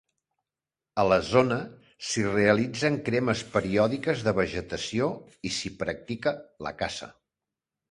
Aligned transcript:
A 1.01 1.03
la 1.09 1.17
zona 1.27 1.57
s'hi 2.11 2.23
realitzen 2.29 2.97
cremes 3.11 3.45
periòdiques 3.53 4.25
de 4.29 4.35
vegetació 4.41 5.13
i 5.51 5.55
s'hi 5.59 5.75
practica 5.85 6.37
la 6.69 6.77
caça. 6.83 7.15